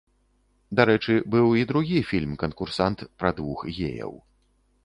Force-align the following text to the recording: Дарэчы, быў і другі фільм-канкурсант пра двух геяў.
Дарэчы, 0.79 1.13
быў 1.35 1.47
і 1.59 1.67
другі 1.71 1.99
фільм-канкурсант 2.13 2.99
пра 3.21 3.29
двух 3.41 3.59
геяў. 3.77 4.13